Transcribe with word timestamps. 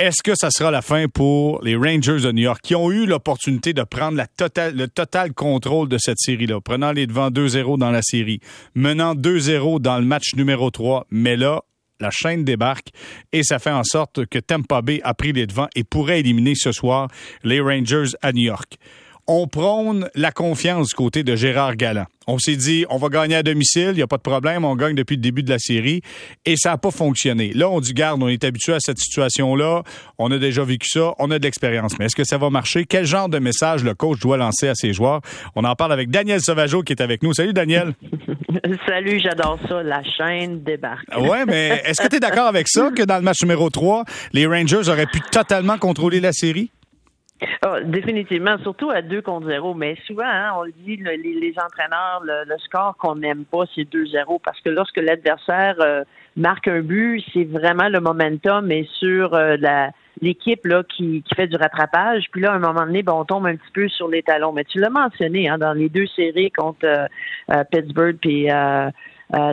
est-ce 0.00 0.22
que 0.22 0.32
ça 0.34 0.48
sera 0.50 0.70
la 0.70 0.80
fin 0.80 1.08
pour 1.08 1.62
les 1.62 1.76
Rangers 1.76 2.20
de 2.20 2.32
New 2.32 2.44
York 2.44 2.60
qui 2.62 2.74
ont 2.74 2.90
eu 2.90 3.04
l'opportunité 3.04 3.74
de 3.74 3.82
prendre 3.82 4.16
le 4.16 4.86
total 4.86 5.34
contrôle 5.34 5.90
de 5.90 5.98
cette 5.98 6.18
série-là, 6.18 6.58
prenant 6.62 6.92
les 6.92 7.06
devants 7.06 7.28
2-0 7.28 7.76
dans 7.76 7.90
la 7.90 8.00
série, 8.00 8.40
menant 8.74 9.14
2-0 9.14 9.78
dans 9.78 9.98
le 9.98 10.06
match 10.06 10.34
numéro 10.34 10.70
3, 10.70 11.06
mais 11.10 11.36
là, 11.36 11.60
la 12.00 12.10
chaîne 12.10 12.44
débarque 12.44 12.88
et 13.30 13.42
ça 13.42 13.58
fait 13.58 13.72
en 13.72 13.84
sorte 13.84 14.24
que 14.24 14.38
Tampa 14.38 14.80
Bay 14.80 15.02
a 15.04 15.12
pris 15.12 15.34
les 15.34 15.46
devants 15.46 15.68
et 15.76 15.84
pourrait 15.84 16.20
éliminer 16.20 16.54
ce 16.54 16.72
soir 16.72 17.08
les 17.44 17.60
Rangers 17.60 18.16
à 18.22 18.32
New 18.32 18.44
York 18.44 18.78
on 19.32 19.46
prône 19.46 20.08
la 20.16 20.32
confiance 20.32 20.88
du 20.88 20.94
côté 20.96 21.22
de 21.22 21.36
Gérard 21.36 21.76
Galland. 21.76 22.06
On 22.26 22.40
s'est 22.40 22.56
dit, 22.56 22.84
on 22.90 22.96
va 22.96 23.08
gagner 23.08 23.36
à 23.36 23.44
domicile, 23.44 23.90
il 23.90 23.94
n'y 23.94 24.02
a 24.02 24.08
pas 24.08 24.16
de 24.16 24.22
problème, 24.22 24.64
on 24.64 24.74
gagne 24.74 24.96
depuis 24.96 25.14
le 25.14 25.22
début 25.22 25.44
de 25.44 25.50
la 25.50 25.60
série, 25.60 26.02
et 26.44 26.56
ça 26.56 26.70
n'a 26.70 26.78
pas 26.78 26.90
fonctionné. 26.90 27.52
Là, 27.52 27.70
on 27.70 27.78
dit, 27.78 27.94
garde, 27.94 28.20
on 28.20 28.26
est 28.26 28.42
habitué 28.42 28.72
à 28.72 28.80
cette 28.80 28.98
situation-là, 28.98 29.84
on 30.18 30.32
a 30.32 30.38
déjà 30.38 30.64
vécu 30.64 30.88
ça, 30.88 31.12
on 31.20 31.30
a 31.30 31.38
de 31.38 31.44
l'expérience, 31.44 31.96
mais 31.96 32.06
est-ce 32.06 32.16
que 32.16 32.24
ça 32.24 32.38
va 32.38 32.50
marcher? 32.50 32.86
Quel 32.86 33.06
genre 33.06 33.28
de 33.28 33.38
message 33.38 33.84
le 33.84 33.94
coach 33.94 34.18
doit 34.18 34.36
lancer 34.36 34.66
à 34.66 34.74
ses 34.74 34.92
joueurs? 34.92 35.20
On 35.54 35.62
en 35.62 35.76
parle 35.76 35.92
avec 35.92 36.10
Daniel 36.10 36.40
Sauvageau 36.40 36.82
qui 36.82 36.92
est 36.92 37.00
avec 37.00 37.22
nous. 37.22 37.32
Salut, 37.32 37.52
Daniel. 37.52 37.94
Salut, 38.88 39.20
j'adore 39.22 39.60
ça, 39.68 39.80
la 39.84 40.02
chaîne 40.02 40.64
débarque. 40.64 41.06
ouais, 41.16 41.46
mais 41.46 41.82
est-ce 41.84 42.02
que 42.02 42.08
tu 42.08 42.16
es 42.16 42.20
d'accord 42.20 42.48
avec 42.48 42.66
ça, 42.68 42.90
que 42.90 43.04
dans 43.04 43.16
le 43.16 43.22
match 43.22 43.40
numéro 43.42 43.70
3, 43.70 44.04
les 44.32 44.46
Rangers 44.46 44.88
auraient 44.88 45.06
pu 45.06 45.20
totalement 45.30 45.78
contrôler 45.78 46.18
la 46.18 46.32
série? 46.32 46.72
Ah, 47.62 47.80
définitivement, 47.82 48.58
surtout 48.58 48.90
à 48.90 49.02
2 49.02 49.22
contre 49.22 49.48
0. 49.48 49.74
Mais 49.74 49.96
souvent, 50.06 50.24
hein, 50.24 50.52
on 50.56 50.62
le 50.64 50.72
dit, 50.72 50.96
les, 50.96 51.54
entraîneurs, 51.58 52.22
le, 52.22 52.58
score 52.58 52.96
qu'on 52.98 53.16
n'aime 53.16 53.44
pas, 53.44 53.64
c'est 53.74 53.88
2-0 53.90 54.40
parce 54.44 54.60
que 54.60 54.70
lorsque 54.70 54.98
l'adversaire 54.98 55.76
euh, 55.80 56.04
marque 56.36 56.68
un 56.68 56.80
but, 56.80 57.24
c'est 57.32 57.44
vraiment 57.44 57.88
le 57.88 58.00
momentum 58.00 58.70
et 58.70 58.86
sur 58.98 59.34
euh, 59.34 59.56
la 59.58 59.90
l'équipe 60.22 60.66
là 60.66 60.82
qui, 60.82 61.22
qui 61.22 61.34
fait 61.34 61.46
du 61.46 61.56
rattrapage. 61.56 62.24
Puis 62.30 62.42
là, 62.42 62.52
à 62.52 62.56
un 62.56 62.58
moment 62.58 62.84
donné, 62.84 63.02
ben, 63.02 63.14
on 63.14 63.24
tombe 63.24 63.46
un 63.46 63.56
petit 63.56 63.72
peu 63.72 63.88
sur 63.88 64.08
les 64.08 64.22
talons. 64.22 64.52
Mais 64.52 64.64
tu 64.64 64.78
l'as 64.78 64.90
mentionné 64.90 65.48
hein, 65.48 65.58
dans 65.58 65.72
les 65.72 65.88
deux 65.88 66.06
séries 66.08 66.50
contre 66.50 66.84
euh, 66.84 67.64
Pittsburgh 67.70 68.16
puis 68.20 68.50
euh, 68.50 68.90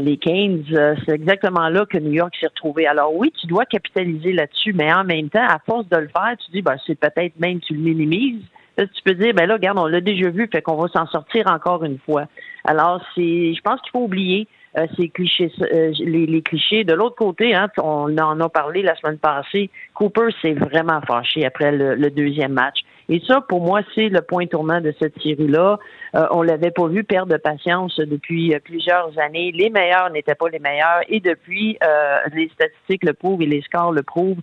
les 0.02 0.18
Canes, 0.18 0.64
euh, 0.74 0.96
c'est 1.06 1.14
exactement 1.14 1.70
là 1.70 1.86
que 1.86 1.98
New 1.98 2.12
York 2.12 2.36
s'est 2.40 2.48
retrouvé. 2.48 2.88
Alors 2.88 3.16
oui, 3.16 3.32
tu 3.40 3.48
dois 3.48 3.66
capitaliser 3.66 4.34
là-dessus, 4.34 4.74
mais 4.74 4.92
en 4.92 5.04
même 5.04 5.30
temps, 5.30 5.46
à 5.48 5.60
force 5.66 5.88
de 5.90 5.98
le 5.98 6.08
faire, 6.08 6.36
tu 6.44 6.52
dis, 6.52 6.62
ben, 6.62 6.78
c'est 6.86 7.00
peut-être 7.00 7.40
même 7.40 7.60
tu 7.60 7.74
le 7.74 7.82
minimises. 7.82 8.42
tu 8.78 9.04
peux 9.04 9.14
dire, 9.14 9.34
ben 9.34 9.48
là, 9.48 9.56
regarde, 9.56 9.78
on 9.78 9.86
l'a 9.86 10.02
déjà 10.02 10.30
vu, 10.30 10.50
fait 10.52 10.62
qu'on 10.62 10.76
va 10.76 10.88
s'en 10.88 11.06
sortir 11.08 11.46
encore 11.48 11.84
une 11.84 12.00
fois. 12.00 12.26
Alors, 12.64 13.02
c'est, 13.16 13.54
je 13.54 13.62
pense 13.62 13.80
qu'il 13.82 13.92
faut 13.92 14.04
oublier 14.04 14.48
euh, 14.78 14.86
ces 14.96 15.10
clichés, 15.10 15.52
euh, 15.74 15.92
les, 16.00 16.42
clichés. 16.42 16.84
De 16.84 16.94
l'autre 16.94 17.16
côté, 17.16 17.56
hein, 17.56 17.68
on 17.78 18.16
en 18.18 18.40
a 18.40 18.50
parlé 18.50 18.84
la 18.84 18.96
semaine 18.96 19.18
passée, 19.18 19.72
Cooper 19.96 20.28
s'est 20.42 20.54
vraiment 20.54 21.02
fâché 21.02 21.46
après 21.46 21.72
le, 21.72 22.10
deuxième 22.12 22.54
match. 22.54 22.80
Et 23.10 23.22
ça, 23.28 23.42
pour 23.42 23.62
moi, 23.62 23.82
c'est 23.96 24.10
le 24.10 24.22
point 24.22 24.46
tournant 24.48 24.82
de 24.82 24.94
cette 25.00 25.20
série-là. 25.22 25.80
Euh, 26.16 26.28
on 26.32 26.42
l'avait 26.42 26.72
pas 26.72 26.88
vu 26.88 27.04
perdre 27.04 27.32
de 27.32 27.38
patience 27.38 27.98
depuis 27.98 28.54
plusieurs 28.64 29.18
années. 29.20 29.52
Les 29.54 29.70
meilleurs 29.70 30.10
n'étaient 30.12 30.36
pas 30.36 30.50
les 30.50 30.60
meilleurs. 30.60 31.02
Et 31.08 31.20
depuis, 31.20 31.78
les 32.34 32.50
statistiques 32.54 33.04
le 33.04 33.14
prouvent 33.14 33.42
et 33.42 33.46
les 33.46 33.62
scores 33.62 33.92
le 33.92 34.04
prouvent, 34.04 34.42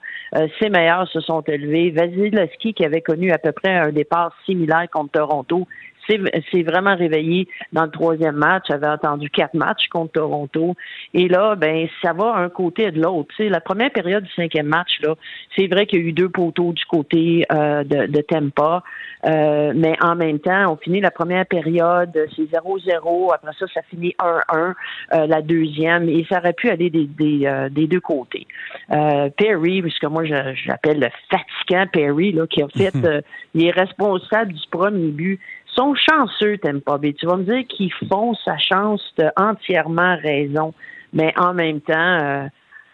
ces 0.61 0.71
meilleurs 0.71 1.09
se 1.09 1.21
sont 1.21 1.43
élevés. 1.43 1.91
Vasilevski, 1.91 2.75
qui 2.75 2.85
avait 2.85 3.01
connu 3.01 3.33
à 3.33 3.39
peu 3.39 3.53
près 3.53 3.75
un 3.75 3.93
départ 3.93 4.35
similaire 4.47 4.87
contre 4.91 5.13
Toronto, 5.13 5.67
c'est 6.07 6.63
vraiment 6.63 6.97
réveillé 6.97 7.49
dans 7.73 7.85
le 7.85 7.91
troisième 7.91 8.37
match. 8.37 8.65
J'avais 8.69 8.89
entendu 8.89 9.31
quatre 9.31 9.55
matchs 9.55 9.89
contre 9.89 10.13
Toronto. 10.13 10.75
Et 11.13 11.29
là, 11.29 11.55
ben, 11.57 11.89
ça 12.03 12.13
va 12.13 12.35
un 12.35 12.49
côté 12.49 12.85
et 12.85 12.91
de 12.91 13.01
l'autre. 13.01 13.35
La 13.39 13.61
première 13.61 13.91
période 13.91 14.25
du 14.25 14.33
cinquième 14.33 14.67
match, 14.67 15.01
là, 15.03 15.15
c'est 15.57 15.67
vrai 15.67 15.87
qu'il 15.87 16.01
y 16.01 16.03
a 16.03 16.07
eu 16.07 16.13
deux 16.13 16.29
poteaux 16.29 16.73
du 16.73 16.85
côté 16.85 17.45
euh, 17.53 17.85
de, 17.85 18.07
de 18.07 18.21
Tampa. 18.21 18.83
Euh, 19.27 19.73
mais 19.75 19.97
en 20.03 20.17
même 20.17 20.39
temps, 20.39 20.73
on 20.73 20.77
finit 20.77 21.01
la 21.01 21.11
première 21.11 21.47
période, 21.47 22.13
c'est 22.37 22.43
0-0. 22.43 23.35
Après 23.35 23.53
ça, 23.59 23.67
ça 23.73 23.81
finit 23.89 24.15
1-1, 24.19 24.75
euh, 25.15 25.27
la 25.27 25.41
deuxième. 25.41 26.09
Et 26.09 26.27
ça 26.29 26.39
aurait 26.39 26.53
pu 26.53 26.69
aller 26.69 26.91
des, 26.91 27.07
des, 27.07 27.69
des 27.71 27.87
deux 27.87 28.01
côtés. 28.01 28.47
Perry, 28.89 29.83
puisque 29.83 30.05
moi, 30.05 30.25
j'appelle 30.25 31.01
le 31.01 31.09
fatigant 31.31 31.87
Perry, 31.91 32.33
là, 32.33 32.47
qui 32.47 32.63
a 32.63 32.69
fait, 32.69 32.93
il 33.55 33.67
est 33.67 33.71
responsable 33.71 34.53
du 34.53 34.63
premier 34.71 35.11
but 35.11 35.41
sont 35.75 35.95
chanceux, 35.95 36.59
t'aimes 36.59 36.81
pas 36.81 36.99
Tu 36.99 37.27
vas 37.27 37.37
me 37.37 37.45
dire 37.45 37.67
qu'ils 37.69 37.93
font 38.09 38.35
sa 38.45 38.57
chance, 38.59 39.15
entièrement 39.37 40.17
raison. 40.23 40.75
Mais 41.13 41.33
en 41.37 41.55
même 41.55 41.81
temps, 41.81 41.95
euh, 41.95 42.47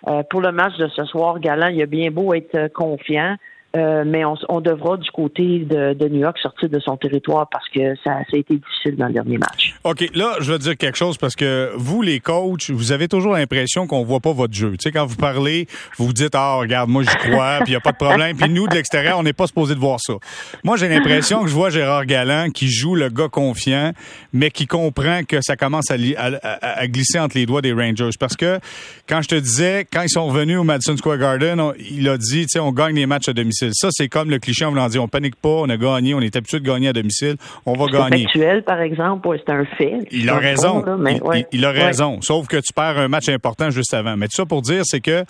euh, 0.09 0.23
pour 0.31 0.41
le 0.41 0.53
match 0.53 0.77
de 0.77 0.89
ce 0.89 1.05
soir, 1.05 1.41
Galant, 1.41 1.69
il 1.69 1.81
a 1.83 1.87
bien 1.87 2.11
beau 2.11 2.35
être 2.35 2.69
confiant. 2.73 3.37
Euh, 3.77 4.03
mais 4.05 4.25
on, 4.25 4.61
devra 4.61 4.97
du 4.97 5.09
côté 5.13 5.61
de, 5.61 6.09
New 6.09 6.19
York 6.19 6.37
sortir 6.43 6.69
de 6.69 6.81
son 6.81 6.97
territoire 6.97 7.49
parce 7.49 7.69
que 7.69 7.95
ça, 8.03 8.15
a 8.15 8.37
été 8.37 8.57
difficile 8.57 8.97
dans 8.97 9.07
le 9.07 9.13
dernier 9.13 9.39
match. 9.39 9.77
OK, 9.85 10.05
là, 10.13 10.35
je 10.41 10.51
veux 10.53 10.59
dire 10.59 10.77
quelque 10.77 10.99
chose 10.99 11.17
parce 11.17 11.37
que 11.37 11.71
vous, 11.77 12.03
les 12.03 12.19
coachs, 12.19 12.71
vous 12.71 12.91
avez 12.91 13.07
toujours 13.07 13.35
l'impression 13.35 13.87
qu'on 13.87 14.03
voit 14.03 14.19
pas 14.19 14.33
votre 14.33 14.55
jeu. 14.55 14.73
Tu 14.73 14.79
sais, 14.81 14.91
quand 14.91 15.07
vous 15.07 15.15
parlez, 15.15 15.69
vous 15.99 16.07
vous 16.07 16.13
dites, 16.13 16.35
ah, 16.35 16.57
regarde, 16.57 16.91
moi, 16.91 17.05
j'y 17.05 17.31
crois, 17.31 17.59
puis 17.59 17.69
il 17.69 17.71
n'y 17.71 17.77
a 17.77 17.81
pas 17.81 17.93
de 17.93 17.97
problème. 17.97 18.37
Puis 18.37 18.51
nous, 18.51 18.67
de 18.67 18.75
l'extérieur, 18.75 19.21
on 19.21 19.23
n'est 19.23 19.33
pas 19.33 19.47
supposé 19.47 19.77
de 19.77 19.81
voir 19.81 20.01
ça. 20.01 20.15
Moi, 20.65 20.77
j'ai 20.77 20.89
l'impression 20.89 21.43
que 21.43 21.49
je 21.49 21.55
vois 21.55 21.71
Gérard 21.71 22.07
Galland 22.07 22.51
qui 22.51 22.69
joue 22.69 22.97
le 22.97 23.09
gars 23.09 23.29
confiant, 23.29 23.93
mais 24.33 24.51
qui 24.51 24.67
comprend 24.67 25.23
que 25.23 25.41
ça 25.43 25.57
commence 25.57 25.93
à, 25.93 25.97
à, 26.43 26.87
glisser 26.89 27.21
entre 27.21 27.39
les 27.39 27.47
doigts 27.47 27.63
des 27.63 27.73
Rangers. 27.73 28.11
Parce 28.19 28.35
que 28.35 28.59
quand 29.09 29.23
je 29.23 29.29
te 29.29 29.37
disais, 29.37 29.87
quand 29.93 30.03
ils 30.03 30.11
sont 30.11 30.27
revenus 30.27 30.59
au 30.59 30.65
Madison 30.65 30.97
Square 30.97 31.19
Garden, 31.19 31.73
il 31.79 32.09
a 32.09 32.19
dit, 32.19 32.43
tu 32.43 32.49
sais, 32.49 32.59
on 32.59 32.73
gagne 32.73 32.97
les 32.97 33.07
matchs 33.07 33.29
à 33.29 33.33
domicile. 33.33 33.60
Ça, 33.73 33.89
c'est 33.91 34.09
comme 34.09 34.31
le 34.31 34.39
cliché 34.39 34.65
en 34.65 34.71
voulant 34.71 34.89
dire 34.89 35.03
on 35.03 35.09
panique 35.09 35.37
pas, 35.37 35.49
on 35.49 35.69
a 35.69 35.77
gagné, 35.77 36.15
on 36.15 36.21
est 36.21 36.35
habitué 36.35 36.61
de 36.61 36.67
gagner 36.67 36.89
à 36.89 36.93
domicile, 36.93 37.37
on 37.67 37.75
va 37.75 37.87
gagner. 37.87 38.25
Actuel, 38.27 38.63
par 38.63 38.81
exemple, 38.81 39.29
c'est 39.45 39.53
un 39.53 39.65
fait. 39.65 40.07
Il 40.11 40.29
a 40.29 40.37
raison. 40.37 40.85
il, 41.53 41.65
a 41.65 41.71
raison. 41.71 42.21
Sauf 42.23 42.47
que 42.47 42.57
tu 42.57 42.73
perds 42.73 42.99
un 42.99 43.09
match 43.09 43.29
important 43.29 43.71
juste 43.71 43.95
avant. 43.95 44.17
Mais 44.17 44.27
tout 44.27 44.37
ça 44.37 44.47
pour 44.47 44.63
dire, 44.63 44.83
c'est 44.85 45.01
que 45.01 45.25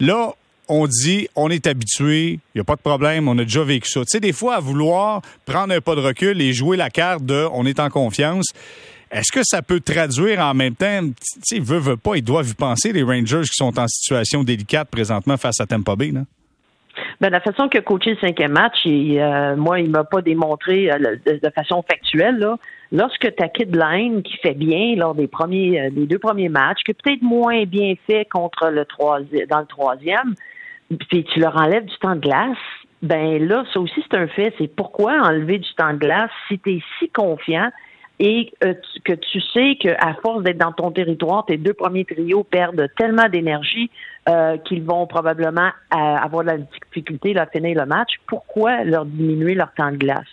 là, 0.00 0.32
on 0.68 0.86
dit, 0.86 1.28
on 1.36 1.50
est 1.50 1.66
habitué, 1.66 2.32
il 2.32 2.56
n'y 2.56 2.60
a 2.60 2.64
pas 2.64 2.76
de 2.76 2.80
problème, 2.80 3.28
on 3.28 3.38
a 3.38 3.44
déjà 3.44 3.62
vécu 3.62 3.88
ça. 3.88 4.00
Tu 4.00 4.06
sais, 4.08 4.20
des 4.20 4.32
fois, 4.32 4.56
à 4.56 4.60
vouloir 4.60 5.22
prendre 5.44 5.72
un 5.72 5.80
pas 5.80 5.94
de 5.94 6.00
recul 6.00 6.40
et 6.40 6.52
jouer 6.52 6.76
la 6.76 6.90
carte 6.90 7.24
de 7.24 7.46
on 7.52 7.66
est 7.66 7.78
en 7.78 7.88
confiance, 7.88 8.46
est-ce 9.10 9.30
que 9.32 9.40
ça 9.44 9.62
peut 9.62 9.80
traduire 9.80 10.40
en 10.40 10.54
même 10.54 10.74
temps, 10.74 11.00
tu 11.02 11.40
sais, 11.44 11.58
veut, 11.60 11.78
veut 11.78 11.96
pas, 11.96 12.16
ils 12.16 12.24
doivent 12.24 12.48
y 12.48 12.54
penser, 12.54 12.92
les 12.92 13.04
Rangers 13.04 13.42
qui 13.42 13.54
sont 13.54 13.78
en 13.78 13.86
situation 13.86 14.42
délicate 14.42 14.88
présentement 14.88 15.36
face 15.36 15.60
à 15.60 15.66
Tampa 15.66 15.94
Bay, 15.94 16.10
là? 16.10 16.22
Ben, 17.20 17.30
la 17.30 17.40
façon 17.40 17.68
que 17.68 17.78
coaché 17.78 18.10
le 18.10 18.18
cinquième 18.18 18.52
match, 18.52 18.84
et, 18.84 19.22
euh, 19.22 19.56
moi, 19.56 19.80
il 19.80 19.90
m'a 19.90 20.04
pas 20.04 20.20
démontré 20.20 20.90
euh, 20.90 21.16
de, 21.24 21.50
façon 21.54 21.82
factuelle. 21.82 22.36
Là, 22.38 22.56
lorsque 22.92 23.34
ta 23.36 23.48
kid 23.48 23.74
line 23.74 24.22
qui 24.22 24.36
fait 24.36 24.54
bien 24.54 24.94
lors 24.96 25.14
des 25.14 25.26
premiers, 25.26 25.80
euh, 25.80 25.90
des 25.90 26.06
deux 26.06 26.18
premiers 26.18 26.50
matchs, 26.50 26.82
que 26.84 26.92
peut-être 26.92 27.22
moins 27.22 27.64
bien 27.64 27.94
fait 28.06 28.26
contre 28.26 28.68
le 28.68 28.84
troisième, 28.84 29.46
dans 29.46 29.60
le 29.60 29.66
troisième, 29.66 30.34
puis 31.08 31.24
tu 31.24 31.40
leur 31.40 31.56
enlèves 31.56 31.86
du 31.86 31.96
temps 31.98 32.16
de 32.16 32.20
glace, 32.20 32.58
ben 33.02 33.42
là, 33.46 33.64
ça 33.72 33.80
aussi 33.80 34.04
c'est 34.10 34.16
un 34.16 34.26
fait. 34.26 34.52
C'est 34.58 34.74
pourquoi 34.74 35.12
enlever 35.22 35.58
du 35.58 35.74
temps 35.74 35.94
de 35.94 35.98
glace 35.98 36.30
si 36.48 36.58
tu 36.58 36.76
es 36.76 36.82
si 36.98 37.08
confiant 37.08 37.70
et 38.18 38.52
que 38.60 39.12
tu 39.12 39.40
sais 39.52 39.76
qu'à 39.78 40.14
force 40.22 40.42
d'être 40.42 40.58
dans 40.58 40.72
ton 40.72 40.90
territoire, 40.90 41.44
tes 41.44 41.58
deux 41.58 41.74
premiers 41.74 42.04
trios 42.04 42.44
perdent 42.44 42.88
tellement 42.96 43.28
d'énergie 43.28 43.90
euh, 44.28 44.56
qu'ils 44.58 44.82
vont 44.82 45.06
probablement 45.06 45.68
euh, 45.94 45.96
avoir 45.96 46.42
de 46.42 46.50
la 46.50 46.58
difficulté 46.58 47.36
à 47.38 47.46
finir 47.46 47.78
le 47.78 47.86
match, 47.86 48.12
pourquoi 48.26 48.84
leur 48.84 49.04
diminuer 49.04 49.54
leur 49.54 49.72
temps 49.74 49.92
de 49.92 49.96
glace? 49.96 50.26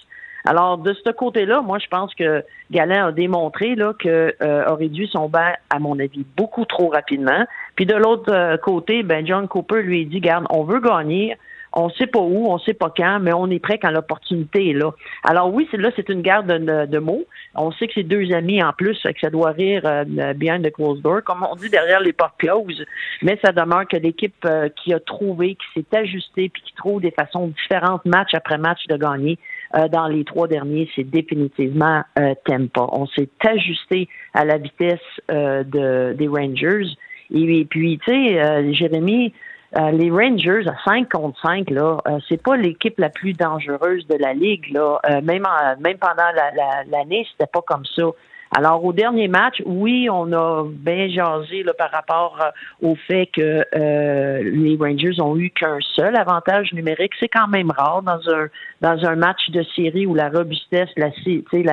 Alors, 0.45 0.77
de 0.77 0.93
ce 0.93 1.09
côté-là, 1.11 1.61
moi, 1.61 1.77
je 1.79 1.87
pense 1.87 2.13
que 2.15 2.43
Galin 2.71 3.07
a 3.07 3.11
démontré 3.11 3.75
là, 3.75 3.93
que 3.97 4.33
euh, 4.41 4.65
a 4.65 4.75
réduit 4.75 5.07
son 5.07 5.29
banc, 5.29 5.53
à 5.69 5.79
mon 5.79 5.99
avis, 5.99 6.25
beaucoup 6.35 6.65
trop 6.65 6.89
rapidement. 6.89 7.45
Puis 7.75 7.85
de 7.85 7.95
l'autre 7.95 8.57
côté, 8.57 9.03
ben 9.03 9.25
John 9.25 9.47
Cooper 9.47 9.81
lui 9.83 10.05
dit, 10.05 10.19
garde, 10.19 10.45
on 10.49 10.63
veut 10.63 10.81
gagner, 10.81 11.37
on 11.75 11.89
sait 11.89 12.07
pas 12.07 12.19
où, 12.19 12.47
on 12.47 12.59
sait 12.59 12.73
pas 12.73 12.93
quand, 12.95 13.19
mais 13.19 13.33
on 13.33 13.49
est 13.49 13.59
prêt 13.59 13.79
quand 13.79 13.89
l'opportunité 13.89 14.69
est 14.69 14.73
là. 14.73 14.91
Alors 15.23 15.51
oui, 15.53 15.67
c'est 15.71 15.77
là, 15.77 15.89
c'est 15.95 16.07
une 16.09 16.21
guerre 16.21 16.43
de, 16.43 16.99
mots. 16.99 17.25
On 17.55 17.71
sait 17.71 17.87
que 17.87 17.93
c'est 17.95 18.03
deux 18.03 18.31
amis 18.31 18.63
en 18.63 18.73
plus, 18.73 19.01
que 19.01 19.19
ça 19.19 19.29
doit 19.29 19.51
rire 19.51 19.81
euh, 19.85 20.33
bien 20.33 20.59
de 20.59 20.69
closed 20.69 21.01
door, 21.01 21.21
comme 21.25 21.45
on 21.49 21.55
dit 21.55 21.69
derrière 21.69 21.99
les 21.99 22.13
portes 22.13 22.37
closes. 22.37 22.85
Mais 23.21 23.39
ça 23.43 23.51
demeure 23.51 23.87
que 23.87 23.97
l'équipe 23.97 24.35
euh, 24.45 24.69
qui 24.69 24.93
a 24.93 24.99
trouvé, 24.99 25.55
qui 25.55 25.65
s'est 25.81 25.97
ajustée, 25.97 26.49
puis 26.49 26.61
qui 26.61 26.73
trouve 26.75 27.01
des 27.01 27.11
façons 27.11 27.47
différentes, 27.47 28.05
match 28.05 28.33
après 28.33 28.57
match, 28.57 28.85
de 28.87 28.97
gagner. 28.97 29.39
Euh, 29.75 29.87
dans 29.87 30.07
les 30.07 30.23
trois 30.23 30.47
derniers, 30.47 30.87
c'est 30.95 31.03
définitivement 31.03 32.03
euh, 32.19 32.35
Tempa. 32.45 32.85
On 32.91 33.07
s'est 33.07 33.29
ajusté 33.47 34.07
à 34.35 34.45
la 34.45 34.57
vitesse 34.57 34.99
de, 35.29 36.13
des 36.13 36.27
Rangers. 36.27 36.87
Et, 37.33 37.65
puis, 37.65 37.99
tu 38.05 38.11
sais, 38.11 38.73
Jérémy, 38.73 39.33
euh, 39.75 39.89
les 39.91 40.11
Rangers 40.11 40.67
à 40.67 40.75
5 40.85 41.09
contre 41.09 41.39
5, 41.41 41.69
là, 41.71 41.97
euh, 42.07 42.19
c'est 42.29 42.41
pas 42.41 42.55
l'équipe 42.55 42.99
la 42.99 43.09
plus 43.09 43.33
dangereuse 43.33 44.05
de 44.07 44.15
la 44.19 44.33
ligue. 44.33 44.71
Là. 44.71 44.99
Euh, 45.09 45.21
même, 45.21 45.47
même 45.79 45.97
pendant 45.97 46.29
l'année, 46.35 46.85
la, 46.91 47.03
la, 47.03 47.25
c'était 47.31 47.49
pas 47.51 47.61
comme 47.65 47.85
ça. 47.85 48.03
Alors, 48.55 48.85
au 48.85 48.93
dernier 48.93 49.27
match, 49.27 49.63
oui, 49.65 50.07
on 50.11 50.31
a 50.31 50.63
bien 50.67 51.07
jasé 51.09 51.63
là, 51.63 51.73
par 51.73 51.89
rapport 51.89 52.37
au 52.83 52.93
fait 52.93 53.25
que 53.33 53.65
les 53.73 54.77
Rangers 54.79 55.19
ont 55.19 55.35
eu 55.35 55.49
qu'un 55.49 55.79
seul 55.95 56.15
avantage 56.15 56.71
numérique. 56.71 57.13
C'est 57.19 57.29
quand 57.29 57.47
même 57.47 57.71
rare 57.71 58.03
dans 58.03 58.19
un 58.29 58.47
dans 58.81 59.05
un 59.07 59.15
match 59.15 59.49
de 59.49 59.63
série 59.75 60.05
où 60.05 60.13
la 60.13 60.29
robustesse, 60.29 60.89
la, 60.97 61.09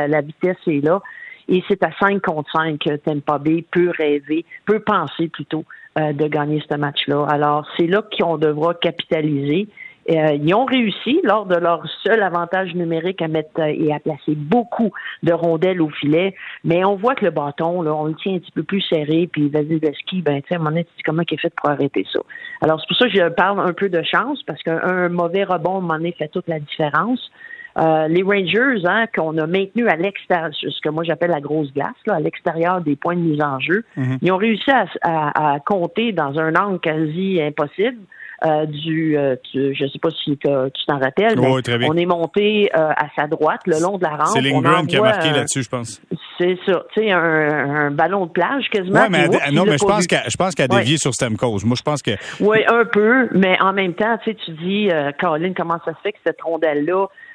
la, 0.08 0.20
vitesse 0.23 0.56
est 0.67 0.82
là. 0.82 1.02
Et 1.49 1.62
c'est 1.69 1.82
à 1.82 1.91
5 2.00 2.23
contre 2.23 2.50
5 2.50 2.79
que 2.79 2.97
Tampa 2.97 3.37
Bay 3.37 3.62
peut 3.70 3.93
rêver, 3.99 4.47
peut 4.64 4.81
penser 4.81 5.29
plutôt 5.29 5.67
euh, 6.00 6.12
de 6.12 6.26
gagner 6.26 6.62
ce 6.69 6.76
match-là. 6.76 7.26
Alors, 7.29 7.67
c'est 7.76 7.87
là 7.87 8.02
qu'on 8.19 8.38
devra 8.38 8.75
capitaliser. 8.75 9.69
Euh, 10.11 10.32
ils 10.35 10.55
ont 10.55 10.64
réussi 10.64 11.20
lors 11.23 11.47
de 11.47 11.56
leur 11.56 11.87
seul 12.02 12.23
avantage 12.23 12.75
numérique 12.75 13.20
à 13.23 13.29
mettre 13.29 13.61
euh, 13.61 13.67
et 13.67 13.93
à 13.93 14.00
placer 14.00 14.35
beaucoup 14.35 14.91
de 15.23 15.32
rondelles 15.32 15.81
au 15.81 15.91
filet, 15.91 16.35
mais 16.64 16.85
on 16.85 16.97
voit 16.97 17.14
que 17.14 17.25
le 17.25 17.31
bâton, 17.31 17.87
on 17.87 18.05
le 18.06 18.14
tient 18.14 18.35
un 18.35 18.38
petit 18.38 18.50
peu 18.52 18.62
plus 18.62 18.81
serré, 18.81 19.29
puis 19.31 19.49
Vasilevski, 19.49 20.23
ben, 20.23 20.41
tu 20.43 20.49
sais, 20.49 20.55
à 20.55 20.56
un 20.56 20.58
moment 20.58 20.70
donné, 20.70 20.87
comment 21.05 21.23
il 21.31 21.35
est 21.35 21.41
fait 21.41 21.55
pour 21.55 21.70
arrêter 21.70 22.06
ça. 22.11 22.20
Alors, 22.62 22.81
c'est 22.81 22.88
pour 22.88 22.97
ça 22.97 23.08
que 23.08 23.14
je 23.14 23.29
parle 23.29 23.61
un 23.61 23.73
peu 23.73 23.88
de 23.88 24.02
chance, 24.02 24.43
parce 24.44 24.62
qu'un 24.62 25.08
mauvais 25.11 25.44
rebond, 25.44 25.87
à 25.88 25.99
fait 26.19 26.29
toute 26.29 26.49
la 26.49 26.58
différence. 26.58 27.31
Euh, 27.79 28.09
les 28.09 28.23
Rangers, 28.23 28.85
hein, 28.85 29.07
qu'on 29.15 29.37
a 29.39 29.47
maintenu 29.47 29.89
à 29.89 29.97
l'extérieur, 29.97 30.51
ce 30.53 30.81
que 30.83 30.89
moi 30.89 31.05
j'appelle 31.05 31.31
la 31.31 31.41
grosse 31.41 31.73
glace, 31.73 31.95
là, 32.07 32.15
à 32.15 32.21
l'extérieur 32.21 32.81
des 32.81 32.97
points 32.97 33.17
de 33.17 33.21
mise 33.21 33.43
en 33.43 33.61
jeu, 33.61 33.85
mhm. 33.97 34.19
ils 34.23 34.33
ont 34.33 34.37
réussi 34.37 34.71
à, 34.71 34.87
à, 35.03 35.61
compter 35.61 36.13
dans 36.13 36.39
un 36.39 36.55
angle 36.55 36.81
quasi 36.81 37.41
impossible 37.41 37.99
euh, 38.43 38.65
du, 38.65 39.19
euh, 39.19 39.37
je 39.55 39.87
sais 39.87 39.99
pas 39.99 40.09
si 40.11 40.31
tu 40.39 40.87
t'en 40.87 40.99
rappelles, 40.99 41.39
mais 41.39 41.87
on 41.87 41.95
est 41.95 42.07
monté 42.07 42.71
euh, 42.75 42.91
à 42.97 43.09
sa 43.15 43.27
droite 43.27 43.61
le 43.67 43.79
long 43.83 43.99
de 43.99 44.03
la 44.03 44.17
rampe. 44.17 44.29
C'est 44.33 44.41
Lindgren 44.41 44.87
qui 44.87 44.97
a 44.97 45.03
marqué 45.03 45.31
là-dessus, 45.31 45.63
je 45.63 45.69
pense. 45.69 46.01
C'est 46.39 46.57
ça, 46.65 46.83
tu 46.95 47.03
sais, 47.03 47.13
un, 47.13 47.19
un, 47.19 47.91
ballon 47.91 48.25
de 48.25 48.31
plage 48.31 48.71
quasiment. 48.71 49.01
Ouais, 49.01 49.11
mais 49.11 49.29
non, 49.53 49.67
mais 49.67 49.77
je 49.77 49.85
pense, 49.85 50.05
je 50.05 50.37
pense 50.39 50.55
qu'elle 50.55 50.73
a 50.73 50.79
dévié 50.79 50.97
sur 50.97 51.13
Stamkos. 51.13 51.59
Moi, 51.67 51.77
je 51.77 51.83
pense 51.83 52.01
que. 52.01 52.13
Oui, 52.41 52.65
un 52.67 52.87
peu, 52.87 53.29
mais 53.33 53.61
en 53.61 53.75
même 53.75 53.93
temps, 53.93 54.17
tu 54.25 54.35
tu 54.35 54.53
dis, 54.53 54.89
Caroline, 55.19 55.53
comment 55.55 55.79
ça 55.85 55.93
se 55.93 56.01
fait 56.03 56.13
que 56.13 56.19
cette 56.27 56.41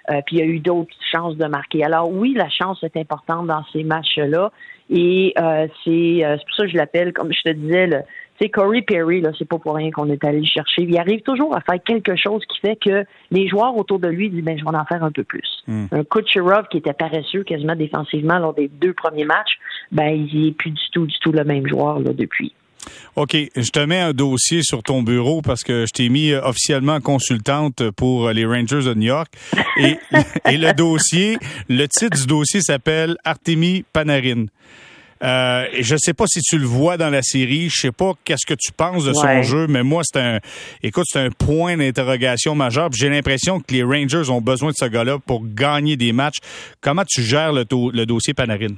rondelle-là, 0.07 0.21
puis 0.25 0.37
il 0.37 0.39
y 0.39 0.41
a 0.41 0.45
eu 0.45 0.59
d'autres 0.59 0.95
chances 1.11 1.35
de 1.37 1.45
marquer. 1.45 1.83
Alors 1.83 2.11
oui, 2.11 2.33
la 2.35 2.49
chance 2.49 2.83
est 2.83 2.97
importante 2.97 3.47
dans 3.47 3.63
ces 3.73 3.83
matchs-là, 3.83 4.51
et 4.89 5.33
c'est 5.83 6.23
pour 6.23 6.55
ça 6.55 6.63
que 6.63 6.69
je 6.69 6.77
l'appelle, 6.77 7.13
comme 7.13 7.31
je 7.33 7.41
te 7.41 7.49
disais, 7.49 7.87
le 7.87 7.99
c'est 8.39 8.49
Corey 8.49 8.81
Perry, 8.81 9.21
là, 9.21 9.31
c'est 9.37 9.47
pas 9.47 9.57
pour 9.57 9.75
rien 9.75 9.91
qu'on 9.91 10.09
est 10.09 10.23
allé 10.25 10.39
le 10.39 10.45
chercher. 10.45 10.81
Il 10.81 10.97
arrive 10.97 11.21
toujours 11.21 11.55
à 11.55 11.61
faire 11.61 11.81
quelque 11.81 12.15
chose 12.15 12.43
qui 12.45 12.59
fait 12.59 12.75
que 12.75 13.05
les 13.31 13.47
joueurs 13.47 13.77
autour 13.77 13.99
de 13.99 14.07
lui 14.07 14.29
disent, 14.29 14.43
ben, 14.43 14.57
je 14.57 14.63
vais 14.63 14.75
en 14.75 14.85
faire 14.85 15.03
un 15.03 15.11
peu 15.11 15.23
plus. 15.23 15.63
Hmm. 15.67 15.85
Un 15.91 16.03
Kucherov 16.03 16.67
qui 16.69 16.77
était 16.77 16.93
paresseux 16.93 17.43
quasiment 17.43 17.75
défensivement 17.75 18.37
lors 18.37 18.53
des 18.53 18.67
deux 18.67 18.93
premiers 18.93 19.25
matchs, 19.25 19.57
ben, 19.91 20.09
il 20.09 20.47
est 20.47 20.51
plus 20.51 20.71
du 20.71 20.89
tout, 20.91 21.05
du 21.05 21.17
tout 21.19 21.31
le 21.31 21.43
même 21.43 21.65
joueur, 21.67 21.99
là, 21.99 22.11
depuis. 22.11 22.53
OK, 23.15 23.35
je 23.55 23.69
te 23.69 23.79
mets 23.79 23.99
un 23.99 24.13
dossier 24.13 24.61
sur 24.63 24.83
ton 24.83 25.01
bureau 25.03 25.41
parce 25.41 25.63
que 25.63 25.85
je 25.85 25.91
t'ai 25.91 26.09
mis 26.09 26.31
euh, 26.31 26.41
officiellement 26.43 26.99
consultante 26.99 27.89
pour 27.91 28.27
euh, 28.27 28.33
les 28.33 28.45
Rangers 28.45 28.83
de 28.83 28.93
New 28.93 29.07
York. 29.07 29.31
Et, 29.77 29.97
et 30.49 30.57
le 30.57 30.73
dossier, 30.73 31.37
le 31.69 31.87
titre 31.87 32.17
du 32.17 32.27
dossier 32.27 32.61
s'appelle 32.61 33.15
Artemi 33.23 33.83
Panarin. 33.93 34.45
Euh, 35.23 35.65
je 35.79 35.93
ne 35.93 35.99
sais 35.99 36.13
pas 36.13 36.25
si 36.27 36.41
tu 36.41 36.57
le 36.57 36.65
vois 36.65 36.97
dans 36.97 37.09
la 37.09 37.21
série. 37.21 37.69
Je 37.69 37.81
sais 37.81 37.91
pas 37.91 38.13
qu'est-ce 38.23 38.45
que 38.45 38.53
tu 38.53 38.71
penses 38.71 39.05
de 39.05 39.13
son 39.13 39.43
jeu, 39.43 39.67
mais 39.67 39.83
moi, 39.83 40.01
c'est 40.03 40.19
un, 40.19 40.39
écoute, 40.83 41.05
c'est 41.07 41.19
un 41.19 41.31
point 41.31 41.77
d'interrogation 41.77 42.53
majeur. 42.53 42.89
J'ai 42.91 43.09
l'impression 43.09 43.59
que 43.59 43.73
les 43.73 43.83
Rangers 43.83 44.29
ont 44.29 44.41
besoin 44.41 44.69
de 44.71 44.75
ce 44.77 44.85
gars-là 44.85 45.19
pour 45.25 45.43
gagner 45.45 45.95
des 45.95 46.11
matchs. 46.11 46.37
Comment 46.81 47.03
tu 47.07 47.21
gères 47.23 47.53
le, 47.53 47.65
le 47.71 48.05
dossier 48.05 48.33
Panarin? 48.33 48.75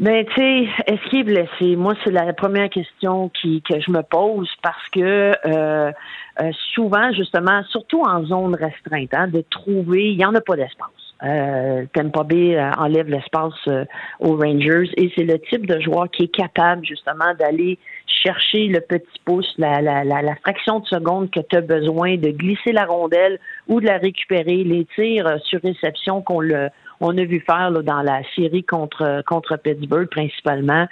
Ben, 0.00 0.26
tu 0.26 0.34
sais, 0.34 0.68
est-ce 0.86 1.08
qu'il 1.08 1.20
est 1.20 1.24
blessé? 1.24 1.76
Moi, 1.76 1.94
c'est 2.02 2.10
la 2.10 2.32
première 2.32 2.68
question 2.68 3.28
qui, 3.28 3.62
que 3.62 3.80
je 3.80 3.92
me 3.92 4.02
pose 4.02 4.50
parce 4.60 4.88
que 4.90 5.00
euh, 5.46 5.92
euh, 6.42 6.50
souvent, 6.74 7.12
justement, 7.12 7.62
surtout 7.70 8.02
en 8.02 8.24
zone 8.24 8.56
restreinte, 8.56 9.14
hein, 9.14 9.28
de 9.28 9.44
trouver, 9.48 10.10
il 10.10 10.16
n'y 10.18 10.24
en 10.24 10.34
a 10.34 10.40
pas 10.40 10.56
d'espace. 10.56 10.90
Euh, 11.22 11.86
Tampa 11.92 12.24
Bay 12.24 12.56
euh, 12.56 12.70
enlève 12.76 13.08
l'espace 13.08 13.54
euh, 13.68 13.84
aux 14.18 14.36
Rangers 14.36 14.90
et 14.96 15.12
c'est 15.16 15.22
le 15.22 15.38
type 15.38 15.64
de 15.66 15.80
joueur 15.80 16.10
qui 16.10 16.24
est 16.24 16.34
capable 16.34 16.84
justement 16.84 17.32
d'aller 17.38 17.78
chercher 18.06 18.68
le 18.68 18.80
petit 18.80 19.20
pouce, 19.24 19.52
la, 19.58 19.80
la, 19.80 20.04
la, 20.04 20.22
la 20.22 20.36
fraction 20.36 20.80
de 20.80 20.86
seconde 20.86 21.30
que 21.30 21.40
tu 21.40 21.56
as 21.56 21.60
besoin 21.60 22.16
de 22.16 22.30
glisser 22.30 22.72
la 22.72 22.84
rondelle 22.84 23.38
ou 23.68 23.80
de 23.80 23.86
la 23.86 23.98
récupérer, 23.98 24.64
les 24.64 24.86
tirs 24.94 25.38
sur 25.44 25.60
réception 25.62 26.22
qu'on 26.22 26.40
le 26.40 26.68
on 27.00 27.16
a 27.18 27.24
vu 27.24 27.40
faire 27.40 27.70
là, 27.70 27.82
dans 27.82 28.02
la 28.02 28.22
série 28.34 28.64
contre 28.64 29.22
contre 29.26 29.56
Pittsburgh 29.56 30.08
principalement. 30.08 30.86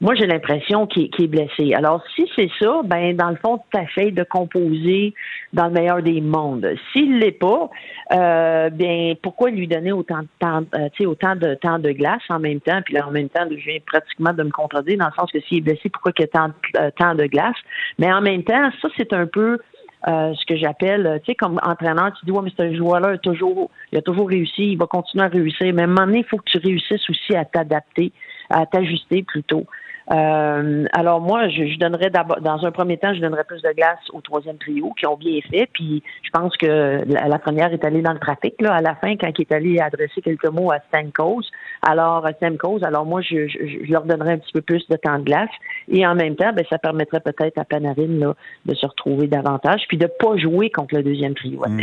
Moi, 0.00 0.14
j'ai 0.14 0.26
l'impression 0.26 0.86
qu'il 0.86 1.10
est 1.18 1.26
blessé. 1.26 1.74
Alors, 1.74 2.02
si 2.14 2.24
c'est 2.34 2.50
ça, 2.58 2.80
ben 2.84 3.14
dans 3.16 3.28
le 3.28 3.36
fond, 3.36 3.60
tu 3.72 3.78
essaies 3.78 4.12
de 4.12 4.22
composer 4.22 5.12
dans 5.52 5.66
le 5.66 5.72
meilleur 5.72 6.02
des 6.02 6.22
mondes. 6.22 6.66
S'il 6.92 7.18
l'est 7.18 7.32
pas, 7.32 7.68
euh, 8.14 8.70
bien 8.70 9.14
pourquoi 9.22 9.50
lui 9.50 9.68
donner 9.68 9.92
autant 9.92 10.20
de 10.20 10.28
temps, 10.38 10.62
euh, 10.74 11.06
autant 11.06 11.36
de 11.36 11.54
temps 11.54 11.78
de 11.78 11.90
glace 11.90 12.22
en 12.30 12.38
même 12.38 12.60
temps, 12.60 12.80
puis 12.82 12.94
là 12.94 13.06
en 13.06 13.10
même 13.10 13.28
temps, 13.28 13.44
je 13.50 13.56
viens 13.56 13.78
pratiquement 13.84 14.32
de 14.32 14.42
me 14.42 14.50
contredire 14.50 14.98
dans 14.98 15.06
le 15.06 15.12
sens 15.18 15.30
que 15.30 15.40
s'il 15.40 15.58
est 15.58 15.62
blessé, 15.62 15.90
pourquoi 15.90 16.12
qu'il 16.12 16.24
y 16.24 16.28
a 16.28 16.28
tant 16.28 16.49
euh, 16.76 16.90
temps 16.98 17.14
de 17.14 17.26
glace 17.26 17.56
Mais 17.98 18.12
en 18.12 18.20
même 18.20 18.42
temps, 18.44 18.70
ça 18.82 18.88
c'est 18.96 19.12
un 19.12 19.26
peu 19.26 19.58
euh, 20.08 20.32
ce 20.34 20.46
que 20.46 20.56
j'appelle, 20.56 21.20
tu 21.24 21.32
sais, 21.32 21.34
comme 21.34 21.60
entraîneur, 21.62 22.12
tu 22.18 22.24
dis, 22.24 22.32
ouais, 22.32 22.40
mais 22.42 22.52
ce 22.56 22.74
joueur-là 22.74 23.18
toujours, 23.18 23.70
il 23.92 23.98
a 23.98 24.02
toujours 24.02 24.28
réussi, 24.28 24.72
il 24.72 24.78
va 24.78 24.86
continuer 24.86 25.24
à 25.24 25.28
réussir. 25.28 25.72
Mais 25.74 25.82
à 25.82 25.84
un 25.84 25.88
moment 25.88 26.06
donné, 26.06 26.20
il 26.20 26.24
faut 26.24 26.38
que 26.38 26.50
tu 26.50 26.58
réussisses 26.58 27.08
aussi 27.10 27.36
à 27.36 27.44
t'adapter, 27.44 28.12
à 28.48 28.64
t'ajuster 28.64 29.22
plutôt. 29.22 29.66
Euh, 30.12 30.86
alors 30.92 31.20
moi, 31.20 31.48
je, 31.48 31.66
je 31.66 31.78
donnerais 31.78 32.10
d'abord, 32.10 32.40
dans 32.40 32.64
un 32.64 32.72
premier 32.72 32.98
temps, 32.98 33.14
je 33.14 33.20
donnerais 33.20 33.44
plus 33.44 33.62
de 33.62 33.72
glace 33.72 33.98
au 34.12 34.20
troisième 34.20 34.58
trio 34.58 34.92
qui 34.98 35.06
ont 35.06 35.16
bien 35.16 35.38
fait. 35.50 35.68
Puis 35.72 36.02
je 36.22 36.30
pense 36.30 36.56
que 36.56 37.02
la, 37.06 37.38
première 37.38 37.72
est 37.72 37.84
allée 37.84 38.02
dans 38.02 38.12
le 38.12 38.18
trafic 38.18 38.54
là 38.60 38.74
à 38.74 38.80
la 38.80 38.94
fin 38.96 39.16
quand 39.16 39.30
il 39.38 39.42
est 39.42 39.52
allé 39.52 39.78
adresser 39.78 40.20
quelques 40.20 40.50
mots 40.50 40.72
à 40.72 40.78
Stamkos. 40.88 41.42
Alors 41.82 42.26
Stamkos, 42.36 42.84
alors 42.84 43.06
moi 43.06 43.20
je, 43.22 43.48
je, 43.48 43.90
leur 43.90 44.04
donnerais 44.04 44.32
un 44.32 44.38
petit 44.38 44.52
peu 44.52 44.62
plus 44.62 44.86
de 44.88 44.96
temps 44.96 45.18
de 45.18 45.24
glace 45.24 45.50
et 45.88 46.06
en 46.06 46.14
même 46.14 46.36
temps, 46.36 46.52
ben 46.52 46.64
ça 46.68 46.78
permettrait 46.78 47.20
peut-être 47.20 47.58
à 47.58 47.64
Panarin 47.64 48.18
là 48.18 48.34
de 48.66 48.74
se 48.74 48.86
retrouver 48.86 49.28
davantage 49.28 49.82
puis 49.88 49.96
de 49.96 50.06
pas 50.06 50.36
jouer 50.36 50.70
contre 50.70 50.96
le 50.96 51.02
deuxième 51.02 51.34
trio 51.34 51.60
mmh. 51.66 51.82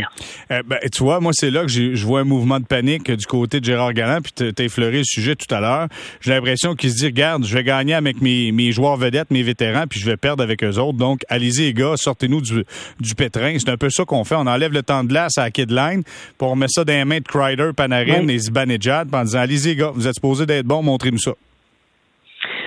euh, 0.50 0.62
ben, 0.66 0.78
tu 0.92 1.02
vois, 1.02 1.20
moi 1.20 1.32
c'est 1.34 1.50
là 1.50 1.62
que 1.62 1.68
je 1.68 2.06
vois 2.06 2.20
un 2.20 2.24
mouvement 2.24 2.60
de 2.60 2.66
panique 2.66 3.10
du 3.10 3.26
côté 3.26 3.60
de 3.60 3.64
Gérard 3.64 3.92
Galland. 3.94 4.20
Puis 4.22 4.52
t'as 4.52 4.64
effleuré 4.64 4.98
le 4.98 5.04
sujet 5.04 5.34
tout 5.34 5.52
à 5.54 5.60
l'heure. 5.60 5.88
J'ai 6.20 6.32
l'impression 6.32 6.74
qu'il 6.74 6.90
se 6.90 6.96
dit 6.96 7.06
regarde, 7.06 7.44
je 7.44 7.54
vais 7.54 7.64
gagner 7.64 7.94
avec 7.94 8.17
mes, 8.20 8.72
joueurs 8.72 8.96
vedettes, 8.96 9.30
mes 9.30 9.42
vétérans, 9.42 9.86
puis 9.88 10.00
je 10.00 10.06
vais 10.06 10.16
perdre 10.16 10.42
avec 10.42 10.62
eux 10.64 10.78
autres. 10.78 10.98
Donc, 10.98 11.20
allez-y, 11.28 11.66
les 11.66 11.74
gars, 11.74 11.94
sortez-nous 11.96 12.40
du, 12.40 12.64
du 13.00 13.14
pétrin. 13.14 13.54
C'est 13.58 13.70
un 13.70 13.76
peu 13.76 13.90
ça 13.90 14.04
qu'on 14.04 14.24
fait. 14.24 14.34
On 14.36 14.46
enlève 14.46 14.72
le 14.72 14.82
temps 14.82 15.04
de 15.04 15.08
glace 15.08 15.38
à 15.38 15.44
la 15.44 15.50
Kidline, 15.50 16.02
pour 16.36 16.52
on 16.52 16.56
met 16.56 16.68
ça 16.68 16.84
dans 16.84 16.92
les 16.92 17.04
mains 17.04 17.18
de 17.18 17.24
Kreider, 17.24 17.70
Panarin 17.76 18.26
et 18.28 18.38
Zibanejad, 18.38 19.08
en 19.14 19.22
disant, 19.22 19.40
allez-y, 19.40 19.68
les 19.68 19.76
gars, 19.76 19.90
vous 19.94 20.06
êtes 20.06 20.14
supposés 20.14 20.46
d'être 20.46 20.66
bons, 20.66 20.82
montrez-nous 20.82 21.18
ça. 21.18 21.32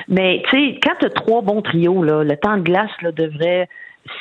Mais, 0.07 0.41
tu 0.49 0.57
sais, 0.57 0.79
quand 0.83 0.95
tu 0.99 1.05
as 1.05 1.09
trois 1.09 1.41
bons 1.41 1.61
trios, 1.61 2.03
là, 2.03 2.23
le 2.23 2.35
temps 2.37 2.57
de 2.57 2.63
glace 2.63 2.91
là, 3.01 3.11
devrait 3.11 3.67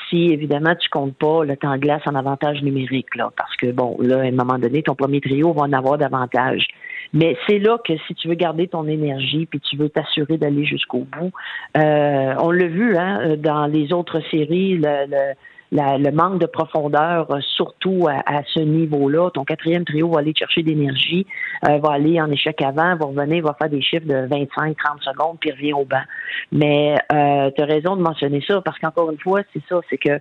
si 0.08 0.26
évidemment 0.26 0.75
tu 0.75 0.88
comptes 0.90 1.16
pas 1.16 1.44
le 1.44 1.56
temps 1.56 1.72
de 1.72 1.78
glace 1.78 2.02
en 2.06 2.14
avantage 2.14 2.62
numérique, 2.62 3.14
là, 3.16 3.30
parce 3.37 3.54
que 3.56 3.72
bon, 3.72 3.96
là, 4.00 4.18
à 4.18 4.25
un 4.25 4.30
moment 4.30 4.58
donné, 4.58 4.82
ton 4.82 4.94
premier 4.94 5.20
trio 5.20 5.52
va 5.52 5.62
en 5.62 5.72
avoir 5.72 5.99
davantage. 5.99 6.66
Mais 7.12 7.36
c'est 7.48 7.58
là 7.58 7.78
que 7.84 7.92
si 8.06 8.14
tu 8.14 8.28
veux 8.28 8.34
garder 8.34 8.68
ton 8.68 8.86
énergie 8.86 9.46
puis 9.46 9.60
tu 9.60 9.76
veux 9.76 9.88
t'assurer 9.88 10.38
d'aller 10.38 10.64
jusqu'au 10.64 11.06
bout, 11.18 11.32
euh, 11.76 12.34
on 12.38 12.50
l'a 12.50 12.66
vu 12.66 12.96
hein, 12.96 13.36
dans 13.36 13.66
les 13.66 13.92
autres 13.92 14.20
séries, 14.30 14.76
le, 14.76 15.06
le 15.08 15.34
le 15.72 16.10
manque 16.10 16.40
de 16.40 16.46
profondeur, 16.46 17.30
euh, 17.30 17.40
surtout 17.40 18.08
à, 18.08 18.42
ce 18.46 18.60
niveau-là. 18.60 19.30
Ton 19.30 19.44
quatrième 19.44 19.84
trio 19.84 20.10
va 20.10 20.20
aller 20.20 20.34
chercher 20.36 20.62
d'énergie, 20.62 21.26
euh, 21.68 21.78
va 21.78 21.92
aller 21.92 22.20
en 22.20 22.30
échec 22.30 22.60
avant, 22.62 22.96
va 22.96 23.06
revenir, 23.06 23.44
va 23.44 23.54
faire 23.58 23.70
des 23.70 23.82
chiffres 23.82 24.06
de 24.06 24.26
25-30 24.26 24.74
secondes, 25.02 25.36
puis 25.40 25.52
revient 25.52 25.72
au 25.72 25.84
banc. 25.84 26.02
Mais 26.52 26.96
euh, 27.12 27.50
tu 27.56 27.62
as 27.62 27.66
raison 27.66 27.96
de 27.96 28.02
mentionner 28.02 28.42
ça, 28.46 28.60
parce 28.64 28.78
qu'encore 28.78 29.10
une 29.10 29.18
fois, 29.18 29.42
c'est 29.52 29.62
ça, 29.68 29.80
c'est 29.88 29.98
que 29.98 30.18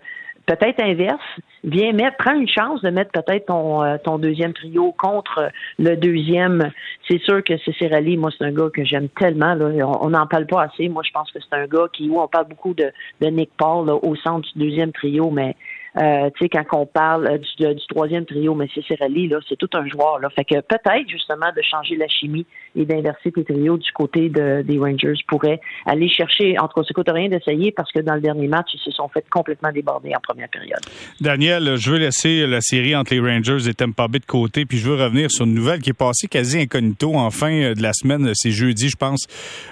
peut-être 0.49 0.81
inverse, 0.81 1.21
viens 1.63 1.93
mettre, 1.93 2.17
prends 2.17 2.33
une 2.33 2.47
chance 2.47 2.81
de 2.81 2.89
mettre 2.89 3.11
peut-être 3.11 3.45
ton, 3.45 3.83
euh, 3.83 3.97
ton 4.03 4.17
deuxième 4.17 4.53
trio 4.53 4.93
contre 4.97 5.51
le 5.77 5.95
deuxième. 5.95 6.71
C'est 7.07 7.21
sûr 7.21 7.43
que 7.43 7.53
c'est 7.57 7.87
Rally, 7.87 8.17
moi 8.17 8.31
c'est 8.35 8.45
un 8.45 8.51
gars 8.51 8.69
que 8.73 8.83
j'aime 8.83 9.09
tellement. 9.09 9.53
Là. 9.53 9.87
On 10.01 10.09
n'en 10.09 10.25
parle 10.25 10.47
pas 10.47 10.63
assez. 10.63 10.89
Moi 10.89 11.03
je 11.05 11.11
pense 11.11 11.31
que 11.31 11.39
c'est 11.39 11.55
un 11.55 11.67
gars 11.67 11.87
qui, 11.93 12.09
où 12.09 12.19
on 12.19 12.27
parle 12.27 12.47
beaucoup 12.47 12.73
de, 12.73 12.91
de 13.21 13.27
Nick 13.27 13.51
Paul 13.57 13.89
au 13.91 14.15
centre 14.15 14.47
du 14.53 14.59
deuxième 14.59 14.91
trio, 14.91 15.29
mais 15.29 15.55
Euh, 15.99 16.29
tu 16.35 16.45
sais, 16.45 16.49
quand 16.49 16.63
on 16.79 16.85
parle 16.85 17.39
du, 17.39 17.73
du 17.75 17.87
troisième 17.87 18.25
trio, 18.25 18.55
mais 18.55 18.67
c'est 18.73 18.99
là, 18.99 19.39
c'est 19.47 19.57
tout 19.57 19.69
un 19.73 19.87
joueur. 19.87 20.19
Là. 20.19 20.29
Fait 20.29 20.45
que 20.45 20.55
peut-être 20.61 21.09
justement 21.09 21.51
de 21.55 21.61
changer 21.61 21.95
la 21.95 22.07
chimie 22.07 22.45
et 22.75 22.85
d'inverser 22.85 23.31
tes 23.31 23.43
trios 23.43 23.77
du 23.77 23.91
côté 23.91 24.29
de, 24.29 24.61
des 24.61 24.77
Rangers 24.77 25.13
pourrait 25.27 25.59
aller 25.85 26.09
chercher, 26.09 26.57
entre 26.59 26.79
autres, 26.79 26.93
ça 26.95 27.13
rien 27.13 27.29
d'essayer 27.29 27.71
parce 27.71 27.91
que 27.91 27.99
dans 27.99 28.15
le 28.15 28.21
dernier 28.21 28.47
match, 28.47 28.67
ils 28.73 28.79
se 28.79 28.91
sont 28.91 29.07
fait 29.09 29.25
complètement 29.29 29.71
déborder 29.71 30.11
en 30.15 30.19
première 30.21 30.49
période. 30.49 30.79
Daniel, 31.19 31.75
je 31.77 31.91
veux 31.91 31.97
laisser 31.97 32.45
la 32.47 32.61
série 32.61 32.95
entre 32.95 33.13
les 33.13 33.19
Rangers 33.19 33.67
et 33.67 33.73
Tampa 33.73 34.07
Bay 34.07 34.19
de 34.19 34.25
côté, 34.25 34.65
puis 34.65 34.77
je 34.77 34.89
veux 34.89 35.01
revenir 35.01 35.31
sur 35.31 35.45
une 35.45 35.53
nouvelle 35.53 35.79
qui 35.79 35.89
est 35.89 35.93
passée 35.97 36.27
quasi 36.27 36.59
incognito 36.59 37.13
en 37.15 37.31
fin 37.31 37.73
de 37.73 37.81
la 37.81 37.93
semaine. 37.93 38.29
C'est 38.33 38.51
jeudi, 38.51 38.89
je 38.89 38.95
pense. 38.95 39.27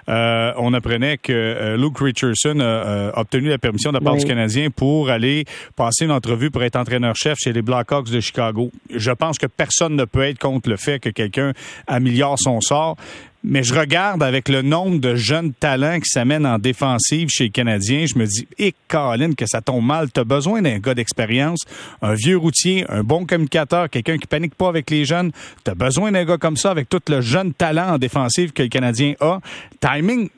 Euh, 0.10 0.51
on 0.57 0.74
apprenait 0.74 1.17
que 1.17 1.31
euh, 1.31 1.77
Luke 1.77 2.00
Richardson 2.00 2.60
a, 2.60 3.17
obtenu 3.19 3.50
la 3.50 3.57
permission 3.57 3.91
de 3.91 3.98
la 3.98 4.01
part 4.01 4.15
du 4.15 4.25
Canadien 4.25 4.69
pour 4.69 5.10
aller 5.10 5.46
passer 5.75 6.05
une 6.05 6.12
entrevue 6.17 6.51
pour 6.51 6.63
être 6.63 6.75
entraîneur-chef 6.75 7.38
chez 7.39 7.53
les 7.53 7.62
Blackhawks 7.62 8.09
de 8.09 8.19
Chicago. 8.19 8.71
Je 8.93 9.12
pense 9.12 9.38
que 9.38 9.45
personne 9.45 9.95
ne 9.95 10.05
peut 10.05 10.24
être 10.24 10.39
contre 10.39 10.69
le 10.69 10.77
fait 10.77 11.00
que 11.00 11.09
quelqu'un 11.09 11.53
améliore 11.88 12.38
son 12.39 12.59
sort. 12.59 12.97
Mais 13.43 13.63
je 13.63 13.74
regarde 13.74 14.24
avec 14.24 14.50
le 14.50 14.62
nombre 14.62 15.00
de 15.00 15.15
jeunes 15.15 15.53
talents 15.53 16.00
qui 16.00 16.09
s'amènent 16.09 16.45
en 16.45 16.59
défensive 16.59 17.29
chez 17.29 17.45
les 17.45 17.50
Canadiens, 17.50 18.05
je 18.05 18.19
me 18.19 18.25
dis, 18.25 18.47
hé, 18.57 18.74
Colin, 18.88 19.33
que 19.33 19.45
ça 19.45 19.62
tombe 19.62 19.86
mal. 19.86 20.12
Tu 20.12 20.19
as 20.19 20.24
besoin 20.24 20.62
d'un 20.62 20.79
gars 20.79 20.95
d'expérience, 20.95 21.59
un 22.01 22.13
vieux 22.13 22.38
routier, 22.38 22.83
un 22.89 23.03
bon 23.03 23.25
communicateur, 23.25 23.89
quelqu'un 23.89 24.17
qui 24.17 24.27
panique 24.27 24.55
pas 24.55 24.67
avec 24.67 24.89
les 24.89 25.05
jeunes. 25.05 25.31
Tu 25.63 25.71
as 25.71 25.75
besoin 25.75 26.12
d'un 26.12 26.25
gars 26.25 26.38
comme 26.38 26.57
ça 26.57 26.71
avec 26.71 26.89
tout 26.89 27.00
le 27.07 27.21
jeune 27.21 27.53
talent 27.53 27.93
en 27.93 27.97
défensive 27.97 28.51
que 28.51 28.63
le 28.63 28.69
Canadien 28.69 29.13
a. 29.21 29.39
Timing, 29.79 30.29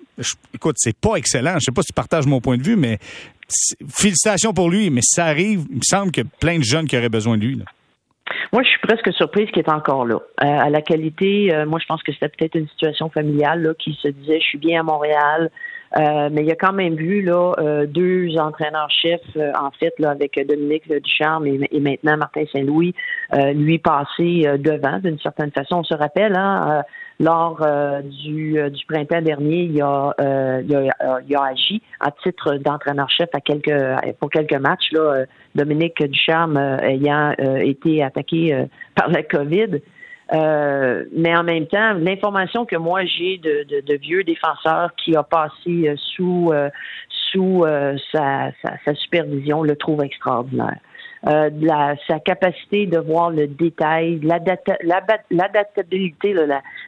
écoute, 0.54 0.76
c'est 0.78 0.96
pas 0.96 1.16
excellent. 1.16 1.56
Je 1.56 1.66
sais 1.66 1.72
pas 1.72 1.82
si 1.82 1.88
tu 1.88 1.94
partages 1.94 2.28
mon 2.28 2.42
point 2.42 2.58
de 2.58 2.64
vue, 2.64 2.76
mais 2.76 3.00
félicitations 3.90 4.54
pour 4.54 4.70
lui. 4.70 4.90
Mais 4.90 5.02
ça 5.04 5.26
arrive, 5.26 5.66
il 5.70 5.78
me 5.78 5.84
semble 5.84 6.12
qu'il 6.12 6.24
y 6.24 6.28
a 6.28 6.30
plein 6.40 6.58
de 6.58 6.64
jeunes 6.64 6.88
qui 6.88 6.98
auraient 6.98 7.10
besoin 7.10 7.38
de 7.38 7.46
lui. 7.46 7.62
Moi, 8.52 8.64
je 8.64 8.70
suis 8.70 8.80
presque 8.82 9.14
surprise 9.14 9.50
qu'il 9.52 9.62
est 9.62 9.72
encore 9.72 10.06
là. 10.06 10.16
Euh, 10.16 10.46
à 10.46 10.70
la 10.70 10.82
qualité, 10.82 11.54
euh, 11.54 11.66
moi, 11.66 11.80
je 11.80 11.86
pense 11.86 12.02
que 12.04 12.12
c'était 12.12 12.30
peut-être 12.30 12.56
une 12.56 12.68
situation 12.70 13.10
familiale 13.10 13.76
qui 13.80 13.98
se 14.02 14.08
disait, 14.08 14.40
je 14.40 14.46
suis 14.46 14.58
bien 14.58 14.82
à 14.82 14.84
Montréal. 14.84 15.52
Euh, 15.98 16.30
mais 16.32 16.42
il 16.42 16.48
y 16.48 16.52
a 16.52 16.56
quand 16.56 16.74
même 16.74 16.96
vu 16.96 17.22
là 17.22 17.54
deux 17.88 18.38
entraîneurs-chefs, 18.38 19.36
en 19.60 19.72
fait, 19.72 19.94
là, 20.00 20.12
avec 20.12 20.40
Dominique 20.48 20.92
Ducharme 20.92 21.48
et, 21.48 21.80
maintenant 21.80 22.18
Martin 22.18 22.44
Saint-Louis, 22.54 22.94
lui 23.54 23.80
passer 23.80 24.46
devant 24.60 25.00
d'une 25.00 25.20
certaine 25.20 25.52
façon. 25.52 25.78
On 25.78 25.84
se 25.84 25.96
rappelle, 25.96 26.36
hein, 26.36 26.84
lors 27.20 27.62
euh, 27.62 28.02
du, 28.02 28.58
euh, 28.58 28.70
du 28.70 28.86
printemps 28.86 29.22
dernier, 29.22 29.64
il 29.64 29.82
a, 29.82 30.14
euh, 30.22 30.62
il 30.66 30.74
a, 30.76 31.20
il 31.28 31.36
a 31.36 31.44
agi 31.44 31.82
à 32.00 32.12
titre 32.12 32.56
d'entraîneur-chef 32.56 33.30
à 33.34 33.42
quelques 33.42 33.74
pour 34.20 34.30
quelques 34.30 34.56
matchs. 34.56 34.92
Là, 34.94 35.26
Dominique 35.54 36.02
Ducharme 36.02 36.58
ayant 36.58 37.34
été 37.62 38.02
attaqué 38.04 38.66
par 38.96 39.10
la 39.10 39.24
COVID. 39.24 39.82
Mais 40.32 41.36
en 41.36 41.44
même 41.44 41.68
temps, 41.68 41.94
l'information 41.94 42.66
que 42.66 42.76
moi 42.76 43.06
j'ai 43.06 43.38
de, 43.38 43.64
de, 43.64 43.82
de, 43.82 43.98
vieux 43.98 44.24
défenseurs 44.24 44.92
qui 44.96 45.16
a 45.16 45.24
passé 45.24 45.94
sous 46.16 46.52
sous 47.32 47.66
sa, 48.12 48.52
sa, 48.62 48.74
sa, 48.86 48.96
supervision 48.96 49.64
le 49.64 49.76
trouve 49.76 50.04
extraordinaire 50.04 50.80
euh, 51.28 51.50
la, 51.60 51.96
sa 52.08 52.20
capacité 52.20 52.86
de 52.86 52.98
voir 52.98 53.32
le 53.32 53.48
détail, 53.48 54.22
l'adaptabilité, 54.22 56.34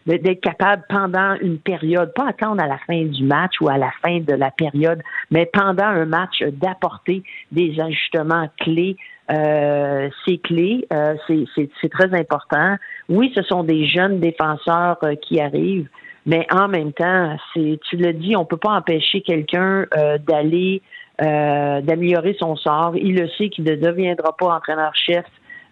d'être 0.05 0.41
capable 0.41 0.83
pendant 0.87 1.35
une 1.41 1.59
période, 1.59 2.13
pas 2.13 2.29
attendre 2.29 2.63
à 2.63 2.67
la 2.67 2.77
fin 2.87 3.03
du 3.03 3.25
match 3.25 3.55
ou 3.59 3.69
à 3.69 3.77
la 3.77 3.91
fin 4.01 4.19
de 4.19 4.33
la 4.33 4.51
période, 4.51 5.01
mais 5.31 5.49
pendant 5.51 5.83
un 5.83 6.05
match 6.05 6.41
d'apporter 6.43 7.23
des 7.51 7.77
ajustements 7.79 8.47
clés. 8.59 8.95
Euh, 9.31 10.09
c'est 10.25 10.39
clé, 10.39 10.85
euh, 10.91 11.15
c'est 11.27 11.89
très 11.89 12.13
important. 12.13 12.75
Oui, 13.11 13.29
ce 13.35 13.43
sont 13.43 13.63
des 13.63 13.85
jeunes 13.87 14.21
défenseurs 14.21 14.97
euh, 15.03 15.15
qui 15.15 15.41
arrivent, 15.41 15.89
mais 16.25 16.47
en 16.49 16.69
même 16.69 16.93
temps, 16.93 17.35
c'est 17.53 17.77
tu 17.89 17.97
le 17.97 18.13
dis, 18.13 18.37
on 18.37 18.45
peut 18.45 18.55
pas 18.55 18.71
empêcher 18.71 19.19
quelqu'un 19.19 19.85
euh, 19.97 20.17
d'aller 20.17 20.81
euh, 21.21 21.81
d'améliorer 21.81 22.37
son 22.39 22.55
sort. 22.55 22.95
Il 22.95 23.15
le 23.15 23.27
sait 23.37 23.49
qu'il 23.49 23.65
ne 23.65 23.75
deviendra 23.75 24.35
pas 24.37 24.55
entraîneur-chef 24.55 25.25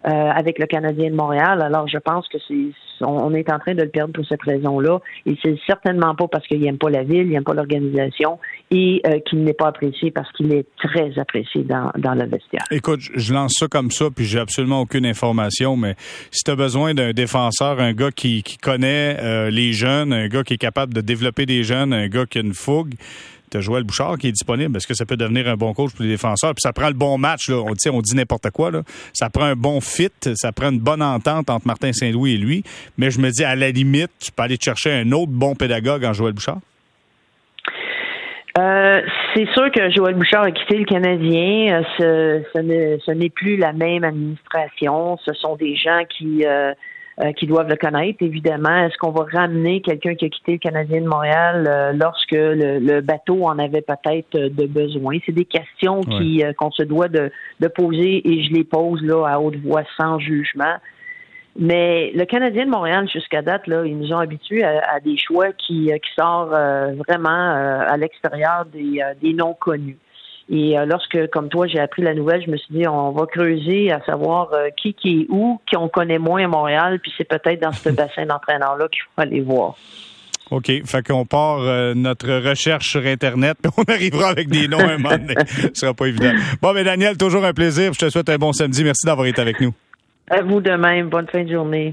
euh, 0.06 0.10
avec 0.10 0.58
le 0.58 0.66
Canadien 0.66 1.10
de 1.10 1.14
Montréal. 1.14 1.60
Alors, 1.60 1.86
je 1.86 1.98
pense 1.98 2.26
que 2.28 2.38
c'est 2.48 2.72
on, 3.02 3.32
est 3.34 3.50
en 3.50 3.58
train 3.58 3.74
de 3.74 3.82
le 3.82 3.88
perdre 3.88 4.12
pour 4.12 4.26
cette 4.26 4.42
raison-là. 4.42 4.98
Et 5.26 5.34
c'est 5.42 5.56
certainement 5.66 6.14
pas 6.14 6.28
parce 6.28 6.46
qu'il 6.46 6.60
n'aime 6.60 6.76
pas 6.76 6.90
la 6.90 7.02
ville, 7.02 7.26
il 7.26 7.30
n'aime 7.30 7.44
pas 7.44 7.54
l'organisation 7.54 8.38
et 8.70 9.00
euh, 9.06 9.18
qu'il 9.20 9.42
n'est 9.42 9.54
pas 9.54 9.68
apprécié 9.68 10.10
parce 10.10 10.30
qu'il 10.32 10.52
est 10.52 10.66
très 10.76 11.18
apprécié 11.18 11.62
dans, 11.64 11.90
dans 11.96 12.14
le 12.14 12.26
vestiaire. 12.26 12.64
Écoute, 12.70 13.00
je 13.14 13.32
lance 13.32 13.54
ça 13.58 13.68
comme 13.68 13.90
ça, 13.90 14.06
puis 14.14 14.26
j'ai 14.26 14.38
absolument 14.38 14.82
aucune 14.82 15.06
information, 15.06 15.76
mais 15.76 15.94
si 16.30 16.44
tu 16.44 16.50
as 16.50 16.56
besoin 16.56 16.94
d'un 16.94 17.12
défenseur, 17.12 17.80
un 17.80 17.92
gars 17.92 18.10
qui, 18.10 18.42
qui 18.42 18.58
connaît 18.58 19.50
les 19.50 19.72
jeunes, 19.72 20.12
un 20.12 20.28
gars 20.28 20.42
qui 20.42 20.54
est 20.54 20.58
capable 20.58 20.92
de 20.92 21.00
développer 21.00 21.46
des 21.46 21.62
jeunes, 21.62 21.92
un 21.92 22.08
gars 22.08 22.26
qui 22.26 22.38
a 22.38 22.42
une 22.42 22.54
fougue, 22.54 22.94
T'as 23.50 23.60
Joël 23.60 23.82
Bouchard 23.82 24.16
qui 24.16 24.28
est 24.28 24.32
disponible. 24.32 24.76
Est-ce 24.76 24.86
que 24.86 24.94
ça 24.94 25.04
peut 25.04 25.16
devenir 25.16 25.48
un 25.48 25.56
bon 25.56 25.74
coach 25.74 25.92
pour 25.92 26.04
les 26.04 26.10
défenseurs? 26.10 26.50
Puis 26.50 26.62
ça 26.62 26.72
prend 26.72 26.88
le 26.88 26.94
bon 26.94 27.18
match. 27.18 27.48
Là. 27.48 27.56
On, 27.56 27.74
on 27.92 28.00
dit 28.00 28.14
n'importe 28.14 28.50
quoi. 28.50 28.70
Là. 28.70 28.82
Ça 29.12 29.28
prend 29.28 29.44
un 29.44 29.56
bon 29.56 29.80
fit. 29.80 30.10
Ça 30.34 30.52
prend 30.52 30.70
une 30.70 30.78
bonne 30.78 31.02
entente 31.02 31.50
entre 31.50 31.66
Martin 31.66 31.92
Saint-Louis 31.92 32.34
et 32.34 32.38
lui. 32.38 32.62
Mais 32.96 33.10
je 33.10 33.20
me 33.20 33.30
dis, 33.30 33.44
à 33.44 33.56
la 33.56 33.70
limite, 33.70 34.10
tu 34.20 34.30
peux 34.30 34.44
aller 34.44 34.58
chercher 34.60 34.92
un 34.92 35.10
autre 35.12 35.32
bon 35.32 35.54
pédagogue 35.54 36.04
en 36.04 36.12
Joël 36.12 36.32
Bouchard? 36.32 36.60
Euh, 38.58 39.00
c'est 39.34 39.48
sûr 39.52 39.70
que 39.70 39.90
Joël 39.90 40.14
Bouchard 40.14 40.42
a 40.42 40.50
quitté 40.50 40.78
le 40.78 40.84
Canadien. 40.84 41.82
Euh, 42.00 42.40
ce, 42.54 43.10
n'est 43.12 43.30
plus 43.30 43.56
la 43.56 43.72
même 43.72 44.04
administration. 44.04 45.18
Ce 45.24 45.32
sont 45.34 45.56
des 45.56 45.76
gens 45.76 46.02
qui 46.08 46.44
euh, 46.44 46.72
euh, 47.20 47.32
qui 47.32 47.46
doivent 47.46 47.68
le 47.68 47.76
connaître, 47.76 48.22
évidemment. 48.22 48.86
Est-ce 48.86 48.96
qu'on 48.96 49.10
va 49.10 49.26
ramener 49.30 49.82
quelqu'un 49.82 50.14
qui 50.14 50.24
a 50.24 50.28
quitté 50.30 50.52
le 50.52 50.58
Canadien 50.58 51.02
de 51.02 51.06
Montréal 51.06 51.66
euh, 51.68 51.92
lorsque 51.92 52.32
le, 52.32 53.00
bateau 53.02 53.44
en 53.44 53.58
avait 53.58 53.82
peut-être 53.82 54.36
euh, 54.36 54.48
de 54.48 54.64
besoin? 54.64 55.18
C'est 55.26 55.32
des 55.32 55.44
questions 55.44 56.00
qui 56.00 56.42
qu'on 56.56 56.70
se 56.70 56.82
doit 56.82 57.08
de, 57.08 57.30
poser 57.74 58.26
et 58.26 58.44
je 58.44 58.52
les 58.52 58.64
pose 58.64 59.02
là 59.02 59.26
à 59.26 59.38
haute 59.38 59.56
voix 59.56 59.82
sans 59.98 60.18
jugement. 60.18 60.76
Mais 61.58 62.10
le 62.14 62.24
Canadien 62.24 62.64
de 62.64 62.70
Montréal, 62.70 63.06
jusqu'à 63.12 63.42
date, 63.42 63.66
là, 63.66 63.84
ils 63.84 63.98
nous 63.98 64.14
ont 64.14 64.18
habitués 64.18 64.64
à, 64.64 64.98
des 65.00 65.18
choix 65.18 65.52
qui, 65.52 65.90
qui 65.90 66.10
sortent 66.18 66.50
vraiment 67.06 67.84
à 67.86 67.96
l'extérieur 67.98 68.64
des, 68.72 69.02
des 69.20 69.34
non 69.34 69.54
connus. 69.54 69.98
Et 70.52 70.76
euh, 70.76 70.84
lorsque, 70.84 71.28
comme 71.30 71.48
toi, 71.48 71.68
j'ai 71.68 71.78
appris 71.78 72.02
la 72.02 72.12
nouvelle, 72.12 72.42
je 72.44 72.50
me 72.50 72.56
suis 72.56 72.74
dit, 72.74 72.88
on 72.88 73.12
va 73.12 73.26
creuser 73.26 73.92
à 73.92 74.00
savoir 74.04 74.52
euh, 74.52 74.68
qui 74.76 74.94
qui 74.94 75.20
est 75.20 75.26
où, 75.28 75.60
qui 75.68 75.76
on 75.76 75.88
connaît 75.88 76.18
moins 76.18 76.44
à 76.44 76.48
Montréal, 76.48 76.98
puis 77.00 77.12
c'est 77.16 77.28
peut-être 77.28 77.62
dans 77.62 77.72
ce 77.72 77.88
bassin 77.90 78.26
d'entraîneurs-là 78.26 78.88
qu'il 78.88 79.02
faut 79.02 79.22
aller 79.22 79.40
voir. 79.40 79.76
OK. 80.50 80.66
Fait 80.84 81.06
qu'on 81.06 81.24
part 81.24 81.60
euh, 81.60 81.94
notre 81.94 82.48
recherche 82.48 82.88
sur 82.88 83.06
Internet, 83.06 83.58
puis 83.62 83.72
on 83.76 83.84
arrivera 83.84 84.30
avec 84.30 84.48
des 84.48 84.66
noms 84.66 84.80
un 84.80 84.98
moment 84.98 85.16
donné. 85.16 85.34
Ce 85.46 85.70
sera 85.72 85.94
pas 85.94 86.06
évident. 86.06 86.32
Bon, 86.60 86.72
mais 86.74 86.82
Daniel, 86.82 87.16
toujours 87.16 87.44
un 87.44 87.52
plaisir. 87.52 87.92
Je 87.92 88.00
te 88.00 88.10
souhaite 88.10 88.28
un 88.28 88.36
bon 88.36 88.52
samedi. 88.52 88.82
Merci 88.82 89.06
d'avoir 89.06 89.28
été 89.28 89.40
avec 89.40 89.60
nous. 89.60 89.72
À 90.28 90.42
vous 90.42 90.60
de 90.60 90.72
même. 90.72 91.08
Bonne 91.08 91.28
fin 91.28 91.44
de 91.44 91.52
journée. 91.52 91.88